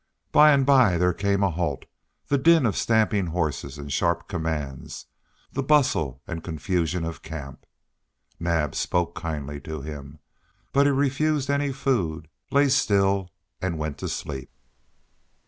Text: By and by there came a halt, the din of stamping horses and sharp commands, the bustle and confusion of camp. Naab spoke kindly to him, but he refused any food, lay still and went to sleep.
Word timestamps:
By 0.31 0.49
and 0.49 0.65
by 0.65 0.97
there 0.97 1.13
came 1.13 1.43
a 1.43 1.51
halt, 1.51 1.85
the 2.25 2.39
din 2.39 2.65
of 2.65 2.75
stamping 2.75 3.27
horses 3.27 3.77
and 3.77 3.93
sharp 3.93 4.27
commands, 4.27 5.05
the 5.51 5.61
bustle 5.61 6.23
and 6.25 6.43
confusion 6.43 7.05
of 7.05 7.21
camp. 7.21 7.67
Naab 8.39 8.73
spoke 8.73 9.13
kindly 9.13 9.61
to 9.61 9.81
him, 9.83 10.17
but 10.73 10.87
he 10.87 10.91
refused 10.91 11.51
any 11.51 11.71
food, 11.71 12.29
lay 12.49 12.67
still 12.69 13.29
and 13.61 13.77
went 13.77 13.99
to 13.99 14.09
sleep. 14.09 14.49